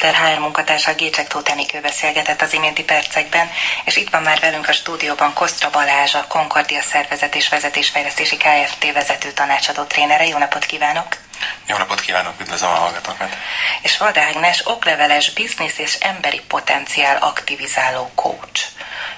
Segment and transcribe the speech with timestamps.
[0.00, 3.50] Eszter HR munkatársa Gécsek Tóth Enikő beszélgetett az iménti percekben,
[3.84, 8.92] és itt van már velünk a stúdióban Kosztra Balázs, a Concordia Szervezet és Vezetésfejlesztési Kft.
[8.92, 10.26] vezető tanácsadó trénere.
[10.26, 11.06] Jó napot kívánok!
[11.66, 13.36] Jó napot kívánok, üdvözlöm a hallgatókat!
[13.82, 18.62] És Vada Ágnes, okleveles biznisz és emberi potenciál aktivizáló coach.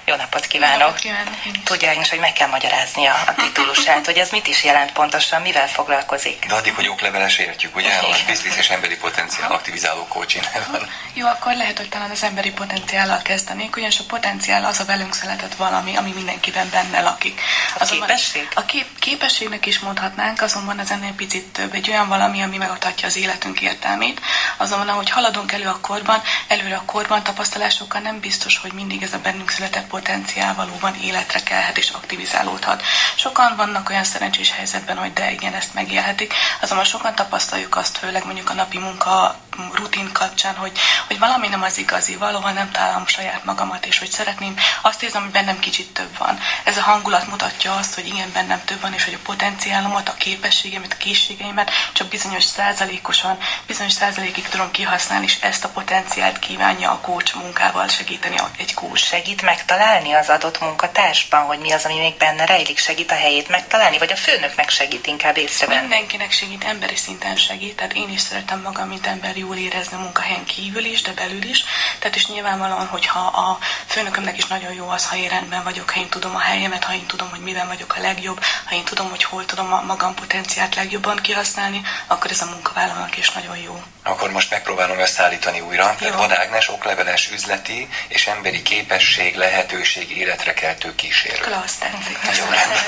[0.05, 0.79] Jó napot kívánok!
[0.79, 4.63] Jó napot kívánok Tudja Ágnes, hogy meg kell magyaráznia a titulusát, hogy ez mit is
[4.63, 6.45] jelent pontosan, mivel foglalkozik.
[6.45, 7.93] De addig, hogy okleveles értjük, ugye?
[7.93, 10.89] A biznisz és emberi potenciál aktivizáló coaching van.
[11.13, 15.13] Jó, akkor lehet, hogy talán az emberi potenciállal kezdenék, ugyanis a potenciál az a velünk
[15.13, 17.41] született valami, ami mindenkiben benne lakik.
[17.75, 18.47] A azonban, képesség?
[18.55, 21.73] A kép, képességnek is mondhatnánk, azonban ez ennél picit több.
[21.73, 24.21] Egy olyan valami, ami megadhatja az életünk értelmét.
[24.57, 29.13] Azonban, ahogy haladunk elő a korban, előre a korban tapasztalásokkal nem biztos, hogy mindig ez
[29.13, 32.83] a bennünk született potenciál valóban életre kelhet és aktivizálódhat.
[33.15, 38.25] Sokan vannak olyan szerencsés helyzetben, hogy de igen, ezt megélhetik, azonban sokan tapasztaljuk azt, főleg
[38.25, 39.35] mondjuk a napi munka
[39.73, 40.71] rutin kapcsán, hogy,
[41.07, 45.21] hogy valami nem az igazi, valóban nem találom saját magamat, és hogy szeretném, azt érzem,
[45.21, 46.39] hogy bennem kicsit több van.
[46.63, 50.13] Ez a hangulat mutatja azt, hogy igen, bennem több van, és hogy a potenciálomat, a
[50.13, 56.91] képességemet, a készségeimet csak bizonyos százalékosan, bizonyos százalékig tudom kihasználni, és ezt a potenciált kívánja
[56.91, 59.03] a coach munkával segíteni egy coach.
[59.03, 63.49] Segít megtalálni az adott munkatársban, hogy mi az, ami még benne rejlik, segít a helyét
[63.49, 65.79] megtalálni, vagy a főnöknek segít inkább észrevenni?
[65.79, 69.99] Mindenkinek segít, emberi szinten segít, tehát én is szeretem magam, mint ember jól érezni a
[69.99, 71.63] munkahelyen kívül is, de belül is.
[71.99, 75.99] Tehát is nyilvánvalóan, hogyha a főnökömnek is nagyon jó az, ha én rendben vagyok, ha
[75.99, 79.09] én tudom a helyemet, ha én tudom, hogy miben vagyok a legjobb, ha én tudom,
[79.09, 83.83] hogy hol tudom a magam potenciált legjobban kihasználni, akkor ez a munkavállalónak is nagyon jó.
[84.03, 85.95] Akkor most megpróbálom összeállítani újra.
[85.99, 91.41] Tehát Van Ágnes okleveles üzleti és emberi képesség, lehetőség, életre keltő kísérő.
[91.41, 92.17] Klassz, tetszik.
[92.37, 92.45] Jó,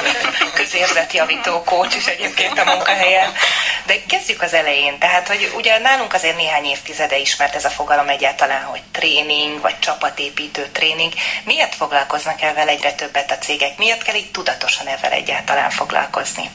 [0.62, 3.34] Közérzetjavító kócs is egyébként a munkahelyen.
[3.86, 5.00] De kezdjük az elején.
[5.00, 9.80] Tehát, hogy ugye nálunk azért néhány évtizede ismert ez a fogalom egyáltalán, hogy tréning, vagy
[9.80, 11.14] csapatépítő tréning.
[11.44, 13.78] Miért foglalkoznak ezzel egyre többet a cégek?
[13.78, 16.50] Miért kell így tudatosan ezzel egyáltalán foglalkozni?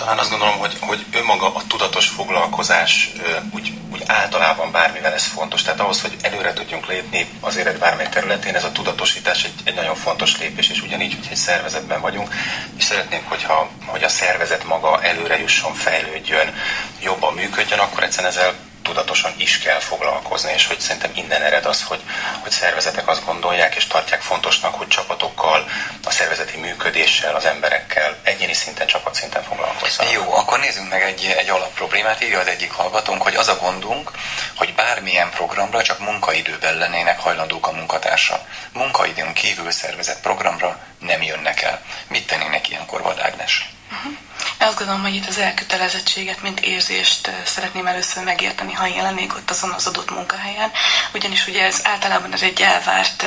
[0.00, 3.12] Talán azt gondolom, hogy, hogy önmaga a tudatos foglalkozás
[3.50, 5.62] úgy, úgy általában bármivel ez fontos.
[5.62, 9.74] Tehát ahhoz, hogy előre tudjunk lépni azért egy bármely területén, ez a tudatosítás egy, egy
[9.74, 12.34] nagyon fontos lépés, és ugyanígy, hogy egy szervezetben vagyunk,
[12.76, 16.54] és szeretnénk, hogyha, hogy a szervezet maga előre jusson, fejlődjön,
[17.02, 18.54] jobban működjön, akkor egyszerűen ezzel
[18.90, 22.00] tudatosan is kell foglalkozni, és hogy szerintem innen ered az, hogy,
[22.40, 25.68] hogy szervezetek azt gondolják és tartják fontosnak, hogy csapatokkal,
[26.04, 30.12] a szervezeti működéssel, az emberekkel egyéni szinten, csapatszinten foglalkozzanak.
[30.12, 34.10] Jó, akkor nézzünk meg egy, egy alapproblémát, írja az egyik hallgatónk, hogy az a gondunk,
[34.56, 38.46] hogy bármilyen programra csak munkaidőben lennének hajlandók a munkatársa.
[38.72, 41.82] Munkaidőn kívül szervezett programra nem jönnek el.
[42.08, 43.70] Mit tennének ilyenkor, Vadágnes?
[43.92, 44.12] Uh-huh.
[44.58, 49.50] Azt gondolom, hogy itt az elkötelezettséget, mint érzést szeretném először megérteni, ha én lennék ott
[49.50, 50.70] azon az adott munkahelyen,
[51.14, 53.26] ugyanis ugye ez általában ez egy elvárt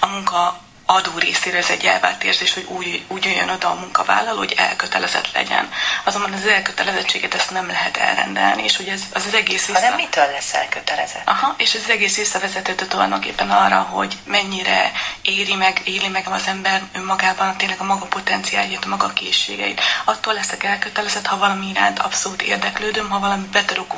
[0.00, 4.38] a munka adó részéről ez egy elvárt érzés, hogy úgy, úgy jön oda a munkavállaló,
[4.38, 5.70] hogy elkötelezett legyen.
[6.04, 9.80] Azonban az elkötelezettséget ezt nem lehet elrendelni, és hogy ez az, az egész vissza...
[9.80, 11.28] Hanem mitől lesz elkötelezett?
[11.28, 14.92] Aha, és ez az egész visszavezethető tulajdonképpen arra, hogy mennyire
[15.22, 19.80] éri meg, éli meg az ember önmagában tényleg a maga potenciálját, a maga készségeit.
[20.04, 23.94] Attól leszek elkötelezett, ha valami iránt abszolút érdeklődöm, ha valami be tudok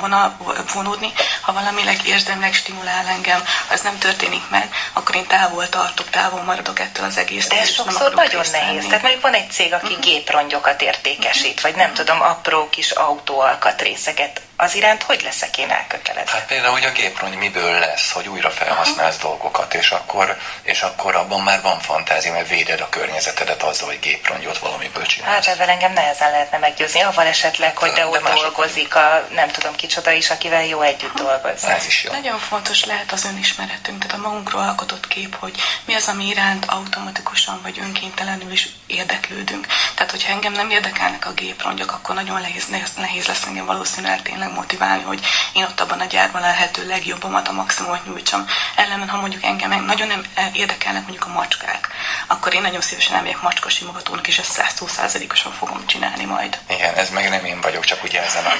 [0.73, 1.11] vonódni,
[1.41, 6.43] ha valamileg érzemleg stimulál engem, ha ez nem történik meg, akkor én távol tartok, távol
[6.43, 7.47] maradok ettől az egész.
[7.47, 8.85] De ez sokszor nagyon nehéz.
[8.85, 10.03] Tehát mondjuk van egy cég, aki uh-huh.
[10.03, 11.61] géprongyokat értékesít, uh-huh.
[11.61, 16.29] vagy nem tudom, apró kis autóalkatrészeket az iránt hogy leszek én elkötelezett?
[16.29, 19.29] Hát például, hogy a géprony miből lesz, hogy újra felhasználsz uh-huh.
[19.29, 23.99] dolgokat, és akkor, és akkor abban már van fantázia, mert véded a környezetedet azzal, hogy
[23.99, 25.33] géprongyot valamiből csinálsz.
[25.33, 29.49] Hát ezzel engem nehezen lehetne meggyőzni, avval esetleg, hogy de, de ott dolgozik a nem
[29.49, 31.69] tudom kicsoda is, akivel jó együtt dolgozni.
[31.69, 32.11] Ez is jó.
[32.11, 35.55] Nagyon fontos lehet az önismeretünk, tehát a magunkról alkotott kép, hogy
[35.85, 39.67] mi az, ami iránt automatikusan vagy önkéntelenül is érdeklődünk.
[39.95, 42.65] Tehát, hogyha engem nem érdekelnek a géprongyok, akkor nagyon nehéz,
[42.97, 47.47] nehéz lesz engem valószínűleg tényleg motiválni, hogy én ott abban a gyárban a lehető legjobbamat,
[47.47, 48.45] a maximumot nyújtsam.
[48.75, 51.87] Ellenben, ha mondjuk engem nagyon nem érdekelnek mondjuk a macskák,
[52.27, 56.59] akkor én nagyon szívesen elmegyek macska simogatónak, és ezt 120%-osan fogom csinálni majd.
[56.69, 58.53] Igen, ez meg nem én vagyok, csak ugye ezen a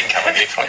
[0.00, 0.66] inkább a gépről.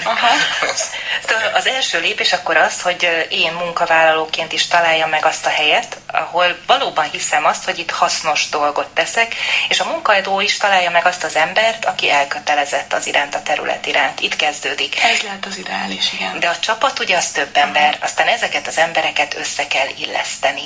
[1.28, 5.98] Szóval az első lépés akkor az, hogy én munkavállalóként is találjam meg azt a helyet,
[6.08, 9.36] ahol valóban hiszem azt, hogy itt hasznos dolgot teszek,
[9.68, 13.86] és a munkaadó is találja meg azt az embert, aki elkötelezett az iránt, a terület
[13.86, 14.20] iránt.
[14.20, 15.04] Itt kezdődik.
[15.04, 16.40] Ez lehet az ideális, igen.
[16.40, 20.62] De a csapat ugye az több ember, aztán ezeket az embereket össze kell illeszteni.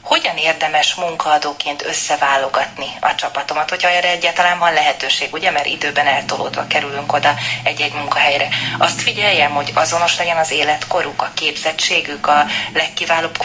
[0.00, 6.66] Hogyan érdemes munkaadóként összeválogatni a csapatomat, hogyha erre egyáltalán van lehetőség, ugye, mert időben eltolódva
[6.66, 7.34] kerülünk oda.
[7.64, 8.48] egy-egy munkahelyre.
[8.78, 13.38] Azt figyeljem, hogy azonos legyen az életkoruk, a képzettségük, a legkiválóbb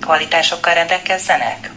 [0.00, 1.70] kvalitásokkal rendelkezzenek?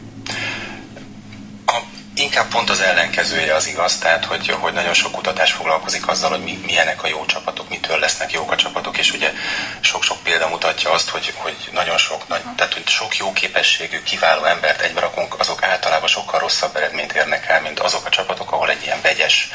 [2.16, 6.44] Inkább pont az ellenkezője az igaz, tehát hogy, hogy nagyon sok kutatás foglalkozik azzal, hogy
[6.44, 9.32] mi, milyenek a jó csapatok, mitől lesznek jók a csapatok, és ugye
[9.80, 14.44] sok-sok példa mutatja azt, hogy, hogy nagyon sok, nagy, tehát hogy sok jó képességű, kiváló
[14.44, 18.70] embert egybe rakunk, azok általában sokkal rosszabb eredményt érnek el, mint azok a csapatok, ahol
[18.70, 19.50] egy ilyen vegyes,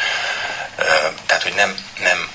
[1.26, 2.30] tehát hogy nem, nem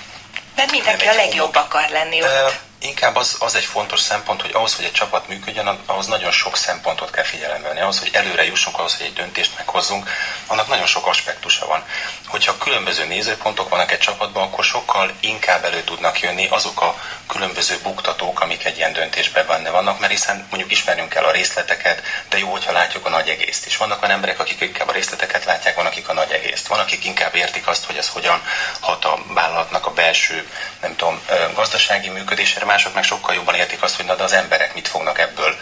[0.55, 2.59] mert mindenki nem a legjobb akar lenni ott.
[2.85, 6.57] Inkább az, az egy fontos szempont, hogy ahhoz, hogy egy csapat működjön, ahhoz nagyon sok
[6.57, 7.79] szempontot kell figyelembe venni.
[7.79, 10.09] Ahhoz, hogy előre jussunk, ahhoz, hogy egy döntést meghozzunk,
[10.47, 11.83] annak nagyon sok aspektusa van.
[12.27, 16.95] Hogyha különböző nézőpontok vannak egy csapatban, akkor sokkal inkább elő tudnak jönni azok a
[17.27, 22.01] különböző buktatók, amik egy ilyen döntésben benne vannak, mert hiszen mondjuk ismerünk el a részleteket,
[22.29, 23.77] de jó, hogyha látjuk a nagy egészt is.
[23.77, 26.67] Vannak olyan emberek, akik inkább a részleteket látják, van akik a nagy egészt.
[26.67, 28.41] Van, akik inkább értik azt, hogy ez hogyan
[28.79, 30.49] hat a vállalatnak a belső,
[30.81, 31.21] nem tudom,
[31.53, 35.19] gazdasági működésére, mások meg sokkal jobban értik azt, hogy na de az emberek mit fognak
[35.19, 35.57] ebből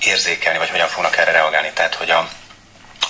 [0.00, 1.70] érzékelni, vagy hogyan fognak erre reagálni.
[1.72, 2.28] Tehát, hogy a,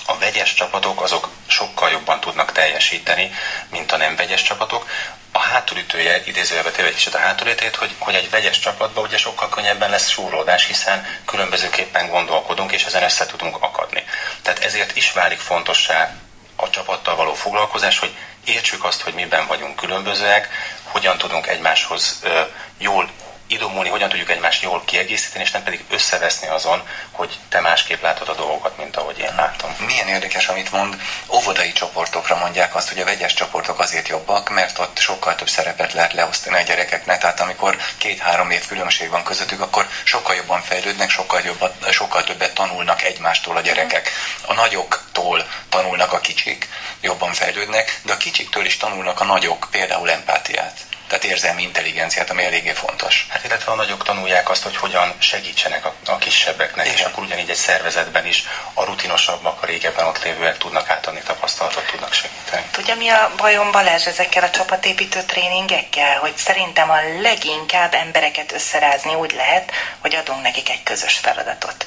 [0.05, 3.31] a vegyes csapatok azok sokkal jobban tudnak teljesíteni,
[3.69, 4.89] mint a nem vegyes csapatok.
[5.31, 10.09] A hátulütője, idézőjelbe téve a hátulütőjét, hogy, hogy egy vegyes csapatban ugye sokkal könnyebben lesz
[10.09, 14.03] súrlódás, hiszen különbözőképpen gondolkodunk, és ezen össze tudunk akadni.
[14.41, 16.15] Tehát ezért is válik fontossá
[16.55, 20.49] a csapattal való foglalkozás, hogy értsük azt, hogy miben vagyunk különbözőek,
[20.83, 22.41] hogyan tudunk egymáshoz ö,
[22.77, 23.09] jól
[23.49, 28.29] idomulni, hogyan tudjuk egymást jól kiegészíteni, és nem pedig összeveszni azon, hogy te másképp látod
[28.29, 29.75] a dolgokat, mint ahogy én látom.
[29.85, 31.01] Milyen érdekes, amit mond.
[31.27, 35.93] Óvodai csoportokra mondják azt, hogy a vegyes csoportok azért jobbak, mert ott sokkal több szerepet
[35.93, 37.19] lehet leosztani a gyerekeknek.
[37.19, 42.53] Tehát amikor két-három év különbség van közöttük, akkor sokkal jobban fejlődnek, sokkal, jobban, sokkal többet
[42.53, 44.09] tanulnak egymástól a gyerekek.
[44.45, 46.69] A nagyoktól tanulnak a kicsik,
[47.01, 52.43] jobban fejlődnek, de a kicsiktől is tanulnak a nagyok, például empátiát tehát érzelmi intelligenciát, ami
[52.43, 53.27] eléggé fontos.
[53.29, 56.97] Hát illetve a nagyok tanulják azt, hogy hogyan segítsenek a, a kisebbeknek, Igen.
[56.97, 61.85] és akkor ugyanígy egy szervezetben is a rutinosabbak, a régebben ott lévőek tudnak átadni tapasztalatot,
[61.91, 62.65] tudnak segíteni.
[62.71, 66.19] Tudja, mi a bajom Balázs ezekkel a csapatépítő tréningekkel?
[66.19, 71.85] Hogy szerintem a leginkább embereket összerázni úgy lehet, hogy adunk nekik egy közös feladatot.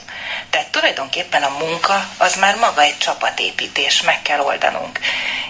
[0.50, 4.98] Tehát tulajdonképpen a munka az már maga egy csapatépítés, meg kell oldanunk.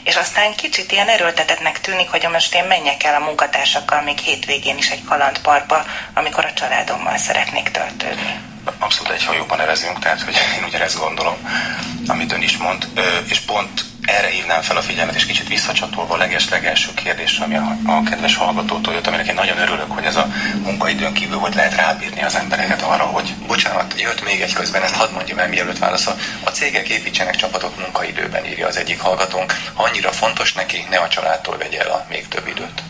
[0.04, 4.78] És aztán kicsit ilyen erőltetetnek tűnik, hogy most én menjek el a munkatársakkal még hétvégén
[4.78, 5.84] is egy kalandparkba,
[6.14, 8.40] amikor a családommal szeretnék töltődni.
[8.78, 11.36] Abszolút egy hajóban nevezünk, tehát hogy én ugyanezt gondolom,
[12.06, 12.88] amit ön is mond,
[13.28, 17.76] és pont erre hívnám fel a figyelmet, és kicsit visszacsatolva a leges-legelső kérdésre, ami a,
[17.86, 20.21] a kedves hallgatótól jött, aminek én nagyon örülök, hogy ez a
[20.92, 23.34] munkaidőn kívül hogy lehet rábírni az embereket arra, hogy...
[23.34, 26.18] Bocsánat, jött még egy közben, ezt hadd mondjam el, mielőtt válaszol.
[26.44, 29.54] A cégek építsenek csapatot munkaidőben, írja az egyik hallgatónk.
[29.74, 32.82] Ha annyira fontos neki, ne a családtól vegye el a még több időt.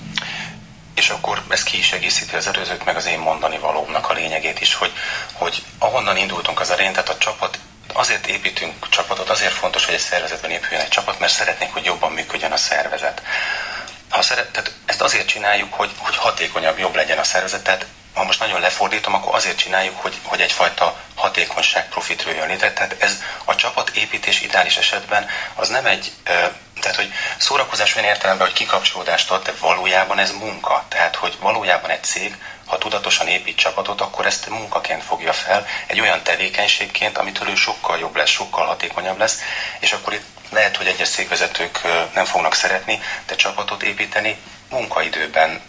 [0.94, 4.60] És akkor ez ki is egészíti az előzőt, meg az én mondani valónak a lényegét
[4.60, 4.92] is, hogy,
[5.32, 7.58] hogy ahonnan indultunk az elején, tehát a csapat
[7.92, 12.12] azért építünk csapatot, azért fontos, hogy egy szervezetben épüljön egy csapat, mert szeretnénk, hogy jobban
[12.12, 13.22] működjön a szervezet.
[14.12, 18.24] Ha szeret, tehát ezt azért csináljuk, hogy, hogy hatékonyabb, jobb legyen a szervezet, tehát ha
[18.24, 22.72] most nagyon lefordítom, akkor azért csináljuk, hogy, hogy egyfajta hatékonyság profit jön létre.
[22.72, 26.12] Tehát ez a csapatépítés ideális esetben az nem egy,
[26.80, 30.84] tehát hogy szórakozás olyan értelemben, hogy kikapcsolódást ad, de valójában ez munka.
[30.88, 32.36] Tehát, hogy valójában egy cég
[32.72, 37.98] ha tudatosan épít csapatot, akkor ezt munkaként fogja fel, egy olyan tevékenységként, amitől ő sokkal
[37.98, 39.40] jobb lesz, sokkal hatékonyabb lesz,
[39.78, 41.80] és akkor itt lehet, hogy egyes székvezetők
[42.14, 44.36] nem fognak szeretni, de csapatot építeni
[44.70, 45.60] munkaidőben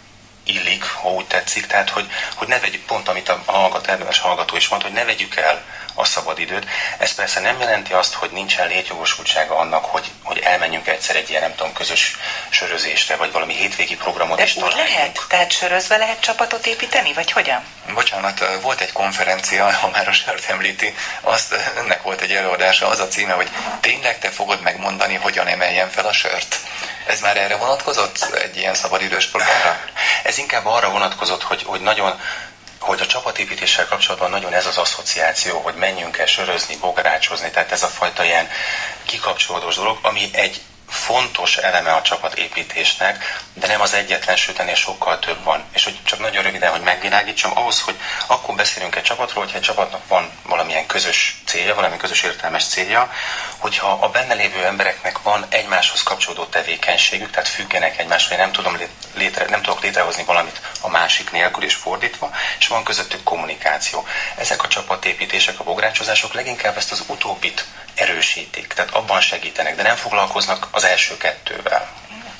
[0.44, 4.68] illik, ha úgy tetszik, tehát hogy, hogy ne vegyük pont, amit a hallgató, hallgató is
[4.68, 5.62] mondta, hogy ne vegyük el
[5.94, 6.66] a szabad időt.
[6.98, 11.42] Ez persze nem jelenti azt, hogy nincsen létjogosultsága annak, hogy, hogy elmenjünk egyszer egy ilyen,
[11.42, 12.16] nem tudom, közös
[12.48, 15.20] sörözésre, vagy valami hétvégi programot De is úgy lehet?
[15.28, 17.64] Tehát sörözve lehet csapatot építeni, vagy hogyan?
[17.94, 23.00] Bocsánat, volt egy konferencia, ha már a sört említi, azt ennek volt egy előadása, az
[23.00, 26.60] a címe, hogy tényleg te fogod megmondani, hogyan emeljen fel a sört?
[27.06, 29.80] Ez már erre vonatkozott, egy ilyen szabadidős programra?
[30.22, 32.20] Ez inkább arra vonatkozott, hogy, hogy nagyon
[32.84, 37.82] hogy a csapatépítéssel kapcsolatban nagyon ez az asszociáció, hogy menjünk el sörözni, bogarácsozni, tehát ez
[37.82, 38.48] a fajta ilyen
[39.04, 45.18] kikapcsolódós dolog, ami egy fontos eleme a csapatépítésnek, de nem az egyetlen, sőt ennél sokkal
[45.18, 45.64] több van.
[45.72, 47.96] És hogy csak nagyon röviden, hogy megvilágítsam, ahhoz, hogy
[48.26, 53.12] akkor beszélünk egy csapatról, hogyha egy csapatnak van valamilyen közös célja, valami közös értelmes célja,
[53.58, 58.76] hogyha a benne lévő embereknek van egymáshoz kapcsolódó tevékenységük, tehát függenek egymásról, én nem, tudom
[59.14, 64.06] létre, nem tudok létrehozni valamit a másik nélkül és fordítva, és van közöttük kommunikáció.
[64.36, 69.96] Ezek a csapatépítések, a bográcsozások leginkább ezt az utóbbit erősítik, tehát abban segítenek, de nem
[69.96, 71.92] foglalkoznak az első kettővel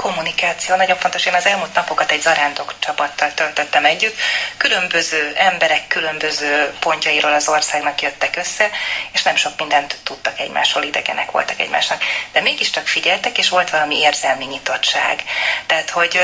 [0.05, 1.27] kommunikáció nagyon fontos.
[1.27, 4.17] Én az elmúlt napokat egy zarándok csapattal töltöttem együtt.
[4.57, 8.71] Különböző emberek különböző pontjairól az országnak jöttek össze,
[9.13, 12.03] és nem sok mindent tudtak egymásról, idegenek voltak egymásnak.
[12.33, 15.25] De mégiscsak figyeltek, és volt valami érzelmi nyitottság.
[15.67, 16.21] Tehát, hogy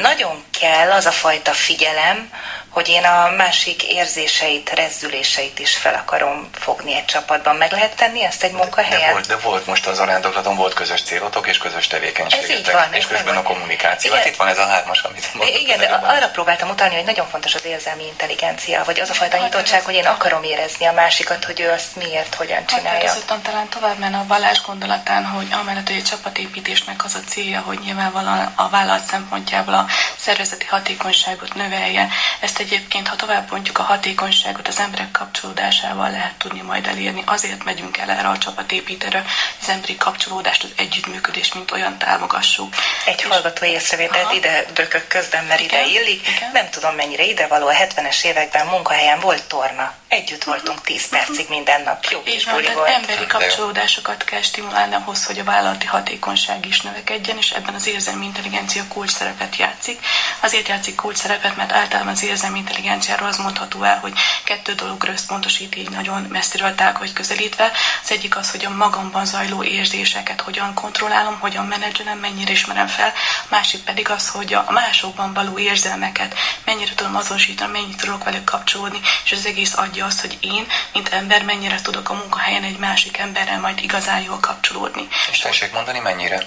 [0.00, 2.30] nagyon kell az a fajta figyelem,
[2.74, 7.56] hogy én a másik érzéseit, rezzüléseit is fel akarom fogni egy csapatban.
[7.56, 9.00] Meg lehet tenni ezt egy munkahelyen?
[9.00, 12.72] De volt, de volt most az arándoklaton, volt közös célotok és közös tevékenységetek.
[12.72, 14.10] van, és közben a kommunikáció.
[14.10, 14.22] Igen.
[14.22, 15.60] Hát itt van ez a hármas, amit mondtam.
[15.60, 19.36] Igen, de arra próbáltam utalni, hogy nagyon fontos az érzelmi intelligencia, vagy az a fajta
[19.36, 23.10] nyitottság, hogy én akarom érezni a másikat, hogy ő azt miért, hogyan csinálja.
[23.10, 27.60] Hát talán tovább menne a vallás gondolatán, hogy amellett, hogy egy csapatépítésnek az a célja,
[27.60, 32.08] hogy nyilvánvalóan a vállalat szempontjából a szervezeti hatékonyságot növelje.
[32.40, 37.22] Ezt egyébként, ha tovább pontjuk a hatékonyságot, az emberek kapcsolódásával lehet tudni majd elérni.
[37.26, 39.24] Azért megyünk el erre a csapatépítőre,
[39.60, 42.74] az emberi kapcsolódást, az együttműködést, mint olyan támogassuk.
[43.06, 43.24] Egy és...
[43.24, 46.28] hallgató észrevételt ide bökök közben, mert igen, ide illik.
[46.28, 46.50] Igen.
[46.52, 47.66] Nem tudom, mennyire idevaló.
[47.66, 49.94] A 70-es években munkahelyen volt torna.
[50.14, 52.04] Együtt voltunk 10 percig minden nap.
[52.10, 52.88] Jó és van, volt.
[52.88, 58.24] emberi kapcsolódásokat kell stimulálni ahhoz, hogy a vállalati hatékonyság is növekedjen, és ebben az érzelmi
[58.24, 60.06] intelligencia kulcs szerepet játszik.
[60.40, 64.12] Azért játszik kulcs szerepet, mert általában az érzelmi intelligenciáról az mondható el, hogy
[64.44, 67.70] kettő dologra összpontosít így nagyon messziről hogy közelítve.
[68.02, 73.12] Az egyik az, hogy a magamban zajló érzéseket hogyan kontrollálom, hogyan menedzselem, mennyire ismerem fel.
[73.42, 78.44] A másik pedig az, hogy a másokban való érzelmeket mennyire tudom azonosítani, mennyire tudok velük
[78.44, 82.78] kapcsolódni, és az egész adja azt, hogy én, mint ember, mennyire tudok a munkahelyen egy
[82.78, 85.08] másik emberrel majd igazán jól kapcsolódni.
[85.30, 86.42] És tessék mondani, mennyire?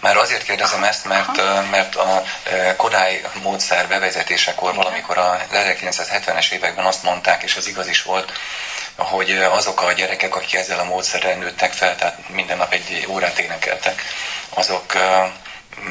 [0.00, 1.36] Már azért kérdezem ezt, mert,
[1.70, 2.22] mert a
[2.76, 8.32] Kodály módszer bevezetésekor valamikor a 1970-es években azt mondták, és az igaz is volt,
[8.96, 13.38] hogy azok a gyerekek, akik ezzel a módszerrel nőttek fel, tehát minden nap egy órát
[13.38, 14.02] énekeltek,
[14.48, 14.92] azok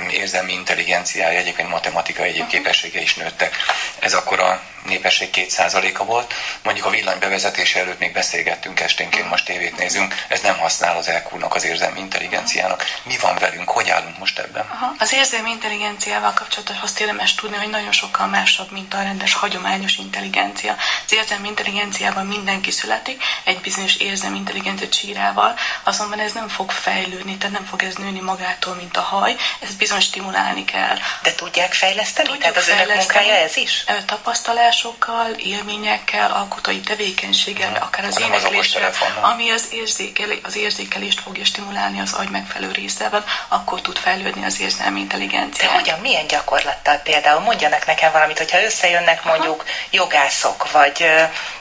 [0.09, 3.55] érzelmi intelligenciája, egyébként matematikai egyéb képessége is nőttek.
[3.99, 6.33] Ez akkor a népesség 2%-a volt.
[6.63, 11.07] Mondjuk a villany bevezetése előtt még beszélgettünk esténként, most tévét nézünk, ez nem használ az
[11.07, 12.83] elkúrnak, az érzelmi intelligenciának.
[13.03, 14.65] Mi van velünk, hogy állunk most ebben?
[14.69, 14.93] Aha.
[14.99, 19.97] Az érzelmi intelligenciával kapcsolatos azt érdemes tudni, hogy nagyon sokkal másabb, mint a rendes, hagyományos
[19.97, 20.75] intelligencia.
[21.05, 27.37] Az érzelmi intelligenciában mindenki születik, egy bizonyos érzelmi intelligencia csírával, azonban ez nem fog fejlődni,
[27.37, 29.35] tehát nem fog ez nőni magától, mint a haj,
[29.71, 30.97] ezt bizony stimulálni kell.
[31.23, 32.27] De tudják fejleszteni?
[32.27, 33.85] Tudjuk tehát az önök munkája ez is?
[34.05, 37.81] Tapasztalás tudásokkal, élményekkel, alkotói tevékenységgel, hmm.
[37.81, 43.81] akár az énekléssel, ami az, érzékel, az érzékelést fogja stimulálni az agy megfelelő részében, akkor
[43.81, 45.67] tud fejlődni az érzelmi intelligencia.
[45.67, 47.39] De hogyan, milyen gyakorlattal például?
[47.39, 49.69] Mondjanak nekem valamit, hogyha összejönnek mondjuk Aha.
[49.89, 51.05] jogászok, vagy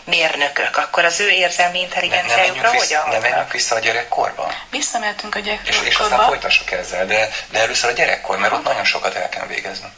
[0.04, 3.08] mérnökök, akkor az ő érzelmi intelligenciájukra hogyan?
[3.08, 4.52] Nem menjünk vissza a gyerekkorba?
[4.70, 5.82] Visszamehetünk a gyerekkorba.
[5.82, 9.28] És, és aztán folytassuk ezzel, de, de először a gyerekkor, mert ott nagyon sokat el
[9.28, 9.92] kell végeznünk.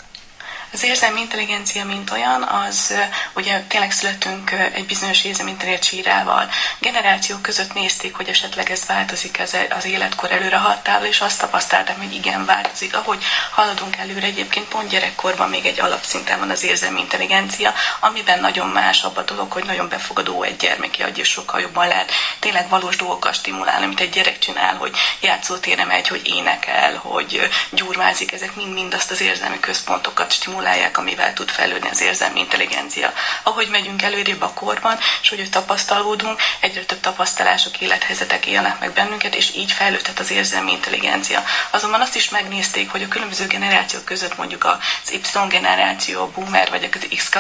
[0.75, 2.95] Az érzelmi intelligencia, mint olyan, az
[3.35, 6.49] ugye tényleg születünk egy bizonyos érzelmi intelligenciával.
[6.79, 11.97] Generációk között nézték, hogy esetleg ez változik ez az életkor előre hatával, és azt tapasztaltam,
[11.97, 12.97] hogy igen, változik.
[12.97, 18.69] Ahogy haladunk előre, egyébként pont gyerekkorban még egy alapszinten van az érzelmi intelligencia, amiben nagyon
[18.69, 22.69] más abban a dolog, hogy nagyon befogadó egy gyermeki agy, és sokkal jobban lehet tényleg
[22.69, 28.55] valós dolgokat stimulálni, amit egy gyerek csinál, hogy játszótére megy, hogy énekel, hogy gyurmázik, ezek
[28.55, 33.13] mind-mind azt az érzelmi központokat stimulálják stimulálják, amivel tud fejlődni az érzelmi intelligencia.
[33.43, 39.35] Ahogy megyünk előrébb a korban, és hogy tapasztalódunk, egyre több tapasztalások, élethelyzetek élnek meg bennünket,
[39.35, 41.45] és így fejlődhet az érzelmi intelligencia.
[41.71, 46.71] Azonban azt is megnézték, hogy a különböző generációk között mondjuk az Y generáció, a boomer
[46.71, 47.31] vagy az X,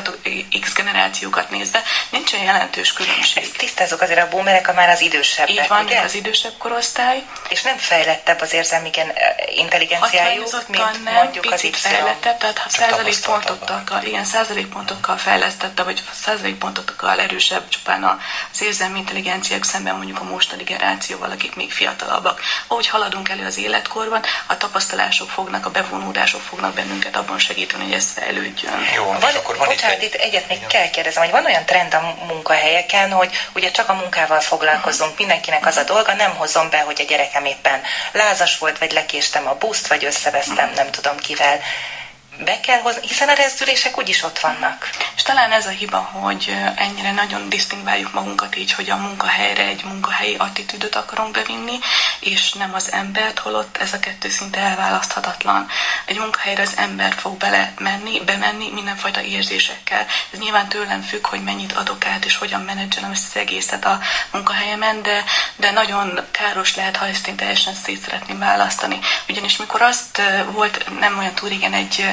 [0.60, 3.42] X generációkat nézve, nincsen jelentős különbség.
[3.42, 6.00] Ezt tisztázok azért a boomerek a már az idősebbek, Így van, ugye?
[6.00, 7.22] az idősebb korosztály.
[7.48, 8.90] És nem fejlettebb az érzelmi
[9.54, 11.72] intelligenciájuk, mint nem, mondjuk az Y.
[11.72, 12.68] fejlettebb, tehát ha
[13.12, 18.20] százalékpontokkal, ilyen százalékpontokkal fejlesztette, vagy százalékpontokkal erősebb csupán
[18.52, 22.40] az érzelmi intelligenciák szemben mondjuk a mostani generációval, akik még fiatalabbak.
[22.66, 27.92] Ahogy haladunk elő az életkorban, a tapasztalások fognak, a bevonódások fognak bennünket abban segíteni, hogy
[27.92, 28.86] ez fejlődjön.
[28.94, 31.94] Jó, van, és akkor van bocsánat, itt, egyet még kell kérdezem, hogy van olyan trend
[31.94, 35.26] a munkahelyeken, hogy ugye csak a munkával foglalkozunk, uh-huh.
[35.26, 39.46] mindenkinek az a dolga, nem hozom be, hogy a gyerekem éppen lázas volt, vagy lekéstem
[39.46, 40.74] a buszt, vagy összevesztem, uh-huh.
[40.74, 41.60] nem tudom kivel
[42.44, 44.90] be kell hozni, hiszen a rezdülések úgyis ott vannak.
[45.16, 49.84] És talán ez a hiba, hogy ennyire nagyon disztingváljuk magunkat így, hogy a munkahelyre egy
[49.84, 51.78] munkahelyi attitűdöt akarunk bevinni,
[52.20, 55.68] és nem az embert, holott ez a kettő szinte elválaszthatatlan.
[56.04, 60.06] Egy munkahelyre az ember fog bele menni, bemenni mindenfajta érzésekkel.
[60.32, 64.00] Ez nyilván tőlem függ, hogy mennyit adok át, és hogyan menedzselem ezt az egészet a
[64.30, 65.24] munkahelyemen, de,
[65.56, 68.98] de nagyon káros lehet, ha ezt én teljesen szét szeretném választani.
[69.28, 72.06] Ugyanis mikor azt volt nem olyan túl régen egy,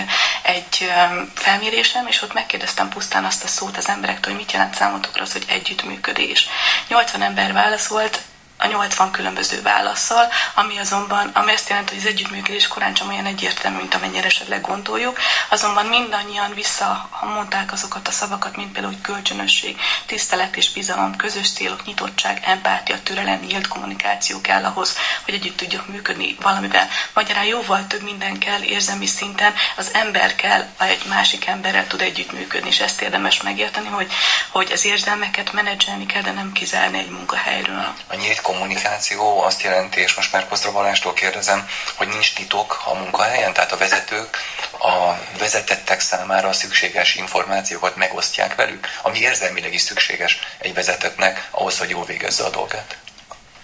[0.49, 0.91] egy
[1.33, 5.31] felmérésem, és ott megkérdeztem pusztán azt a szót az emberektől, hogy mit jelent számotokra az,
[5.31, 6.47] hogy együttműködés.
[6.87, 8.21] 80 ember válaszolt,
[8.61, 13.25] a 80 különböző válaszsal, ami azonban, ami azt jelenti, hogy az együttműködés korán sem olyan
[13.25, 19.77] egyértelmű, mint amennyire esetleg gondoljuk, azonban mindannyian visszamondták azokat a szavakat, mint például, hogy kölcsönösség,
[20.05, 25.87] tisztelet és bizalom, közös célok, nyitottság, empátia, türelem, nyílt kommunikáció kell ahhoz, hogy együtt tudjuk
[25.87, 26.87] működni valamivel.
[27.13, 32.69] Magyarán jóval több minden kell érzelmi szinten, az ember kell, egy másik emberrel tud együttműködni,
[32.69, 34.11] és ezt érdemes megérteni, hogy,
[34.49, 37.93] hogy az érzelmeket menedzselni kell, de nem kizárni egy munkahelyről.
[38.07, 42.93] A nyílt kommunikáció azt jelenti, és most már Kosztra Balástól kérdezem, hogy nincs titok a
[42.93, 44.37] munkahelyen, tehát a vezetők
[44.79, 51.89] a vezetettek számára szükséges információkat megosztják velük, ami érzelmileg is szükséges egy vezetetnek ahhoz, hogy
[51.89, 52.97] jól végezze a dolgát.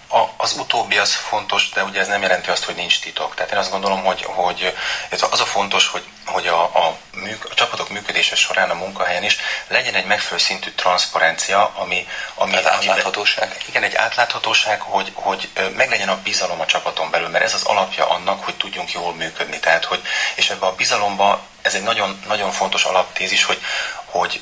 [0.08, 3.34] A, az utóbbi az fontos, de ugye ez nem jelenti azt, hogy nincs titok.
[3.34, 4.76] Tehát én azt gondolom, hogy, hogy
[5.08, 9.24] ez az a fontos, hogy, hogy a, a, műk, a csapatok működése során a munkahelyen
[9.24, 9.36] is
[9.68, 12.08] legyen egy megfelelő szintű transzparencia, ami...
[12.34, 13.56] ami az átláthatóság.
[13.68, 18.08] Igen, egy átláthatóság, hogy, hogy meglegyen a bizalom a csapaton belül, mert ez az alapja
[18.08, 19.60] annak, hogy tudjunk jól működni.
[19.60, 20.02] Tehát, hogy,
[20.34, 23.60] és ebbe a bizalomba ez egy nagyon, nagyon fontos alaptézis, hogy,
[24.04, 24.40] hogy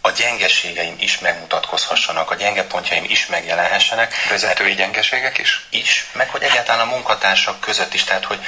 [0.00, 4.14] a gyengeségeim is megmutatkozhassanak, a gyenge pontjaim is megjelenhessenek.
[4.28, 5.66] Vezetői gyengeségek is?
[5.70, 8.40] Is, meg hogy egyáltalán a munkatársak között is, tehát hogy,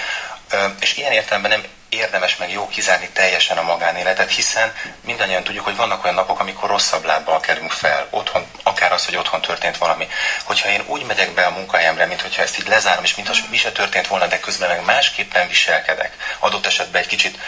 [0.81, 5.77] és ilyen értelemben nem érdemes meg jó kizárni teljesen a magánéletet, hiszen mindannyian tudjuk, hogy
[5.77, 10.09] vannak olyan napok, amikor rosszabb lábbal kelünk fel, otthon, akár az, hogy otthon történt valami.
[10.45, 13.57] Hogyha én úgy megyek be a munkahelyemre, mint hogyha ezt így lezárom, és mintha mi
[13.57, 17.39] se történt volna, de közben meg másképpen viselkedek, adott esetben egy kicsit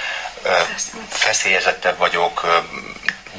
[0.43, 0.59] ö,
[1.11, 2.65] feszélyezettebb vagyok,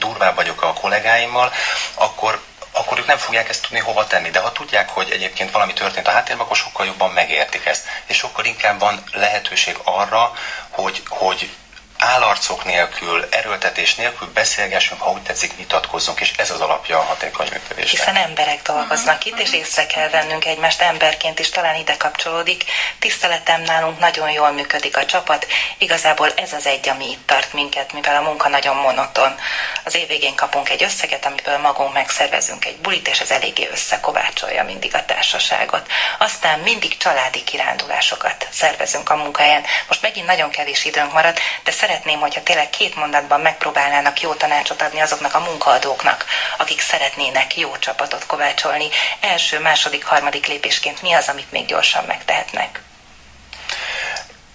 [0.07, 1.51] durvább vagyok a kollégáimmal,
[1.93, 2.41] akkor
[2.77, 4.29] akkor ők nem fogják ezt tudni hova tenni.
[4.29, 7.85] De ha tudják, hogy egyébként valami történt a háttérben, akkor sokkal jobban megértik ezt.
[8.05, 10.33] És sokkal inkább van lehetőség arra,
[10.69, 11.49] hogy, hogy
[11.97, 17.47] állarcok nélkül, erőltetés nélkül beszélgessünk, ha úgy tetszik, vitatkozzunk, és ez az alapja a hatékony
[17.51, 17.99] működésnek.
[17.99, 19.25] Hiszen emberek dolgoznak uh-huh.
[19.25, 22.63] itt, és észre kell vennünk egymást emberként is, talán ide kapcsolódik.
[22.99, 27.93] Tiszteletem nálunk nagyon jól működik a csapat, igazából ez az egy, ami itt tart minket,
[27.93, 29.35] mivel a munka nagyon monoton.
[29.83, 34.63] Az év végén kapunk egy összeget, amiből magunk megszervezünk egy bulit, és ez eléggé összekovácsolja
[34.63, 35.91] mindig a társaságot.
[36.19, 39.63] Aztán mindig családi kirándulásokat szervezünk a munkahelyen.
[39.87, 44.81] Most megint nagyon kevés időnk marad, de szeretném, hogyha tényleg két mondatban megpróbálnának jó tanácsot
[44.81, 46.25] adni azoknak a munkaadóknak,
[46.57, 48.87] akik szeretnének jó csapatot kovácsolni.
[49.19, 52.84] Első, második, harmadik lépésként mi az, amit még gyorsan megtehetnek?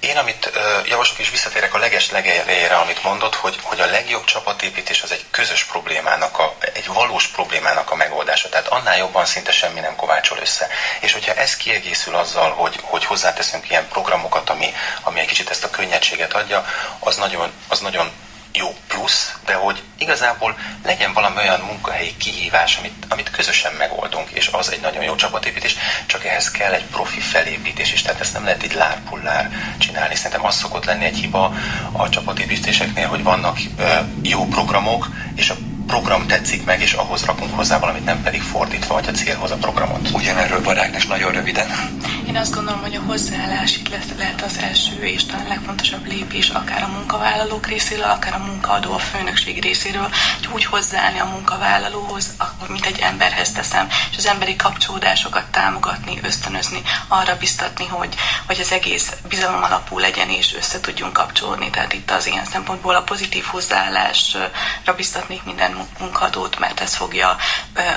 [0.01, 0.51] Én, amit
[0.85, 5.25] javaslok, és visszatérek a leges legelejére, amit mondott, hogy, hogy a legjobb csapatépítés az egy
[5.31, 8.49] közös problémának, a, egy valós problémának a megoldása.
[8.49, 10.69] Tehát annál jobban szinte semmi nem kovácsol össze.
[11.01, 15.65] És hogyha ez kiegészül azzal, hogy, hogy hozzáteszünk ilyen programokat, ami, ami egy kicsit ezt
[15.65, 16.67] a könnyedséget adja,
[16.99, 18.13] az nagyon, az nagyon
[18.53, 24.49] jó plusz, de hogy igazából legyen valami olyan munkahelyi kihívás, amit, amit közösen megoldunk, és
[24.53, 28.45] az egy nagyon jó csapatépítés, csak ehhez kell egy profi felépítés is, tehát ezt nem
[28.45, 30.15] lehet így lárpullár csinálni.
[30.15, 31.55] Szerintem az szokott lenni egy hiba
[31.93, 33.85] a csapatépítéseknél, hogy vannak ö,
[34.23, 35.57] jó programok, és a
[35.91, 39.57] program tetszik meg, és ahhoz rakunk hozzá valamit, nem pedig fordítva, hogy a célhoz a
[39.57, 40.09] programot.
[40.13, 41.67] Ugyanerről Barágnes nagyon röviden.
[42.29, 46.49] Én azt gondolom, hogy a hozzáállás itt lesz, lehet az első és talán legfontosabb lépés,
[46.49, 52.35] akár a munkavállalók részéről, akár a munkaadó, a főnökség részéről, hogy úgy hozzáállni a munkavállalóhoz,
[52.69, 58.15] mint egy emberhez teszem, és az emberi kapcsolódásokat támogatni, ösztönözni, arra biztatni, hogy,
[58.47, 61.71] hogy az egész bizalom alapú legyen, és össze tudjunk kapcsolódni.
[61.71, 67.37] Tehát itt az ilyen szempontból a pozitív hozzáállásra biztatnék minden munkadót, mert ez fogja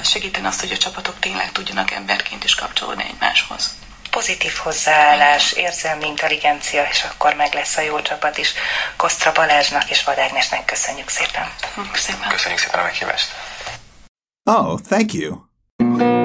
[0.04, 3.82] segíteni azt, hogy a csapatok tényleg tudjanak emberként is kapcsolódni egymáshoz
[4.14, 8.54] pozitív hozzáállás, érzelmi intelligencia, és akkor meg lesz a jó csapat is.
[8.98, 11.48] Kosztra Balázsnak és Vadágnesnek köszönjük szépen.
[11.62, 12.30] Köszönjük szépen.
[12.30, 13.32] Köszönjük szépen a meghívást.
[14.44, 16.23] Oh, thank you.